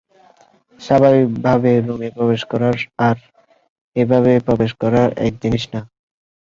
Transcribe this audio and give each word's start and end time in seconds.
স্বাভাবিকভাবে 0.79 1.71
রুমে 1.81 2.09
প্রবেশ 2.17 2.41
করা 2.51 2.69
আর 3.07 3.17
এভাবে 3.95 4.31
প্রবেশ 4.47 4.71
করা 4.81 5.01
এক 5.25 5.33
জিনিস 5.43 5.63
না। 5.73 5.81